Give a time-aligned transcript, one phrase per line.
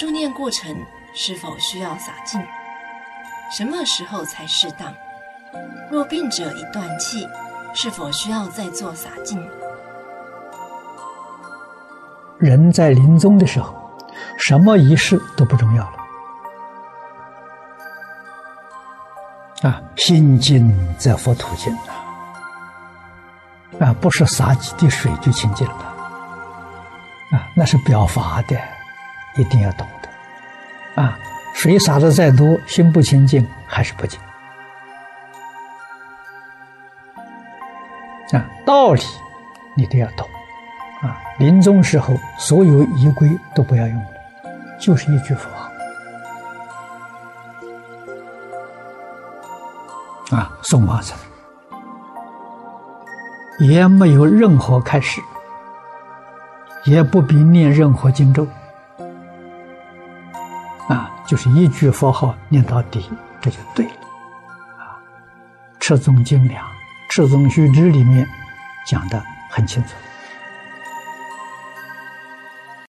[0.00, 0.74] 助念过程
[1.12, 2.42] 是否需要洒净？
[3.52, 4.94] 什么时候才适当？
[5.90, 7.28] 若病者已断气，
[7.74, 9.46] 是否需要再做洒净？
[12.38, 13.74] 人在临终的时候，
[14.38, 15.98] 什么仪式都不重要了。
[19.68, 21.92] 啊，心净则佛土净啊！
[23.80, 25.74] 啊，不是洒几滴水就清净了。
[27.32, 28.58] 啊，那是表法的，
[29.36, 31.02] 一定要懂得。
[31.02, 31.18] 啊，
[31.54, 34.20] 水洒的再多，心不清净还是不净。
[38.32, 39.02] 啊，道理
[39.76, 40.26] 你都要懂。
[41.02, 44.06] 啊，临终时候所有仪规都不要用，
[44.78, 45.70] 就是一句佛号。
[50.36, 51.16] 啊，送往生，
[53.58, 55.20] 也没有任何开始，
[56.84, 58.46] 也不必念任何经咒。
[61.30, 63.08] 就是一句佛号念到底，
[63.40, 63.92] 这就对了。
[64.80, 64.98] 啊，
[65.78, 66.66] 《持宗精良》
[67.08, 68.26] 《持宗须知》里面
[68.84, 69.90] 讲的很清楚。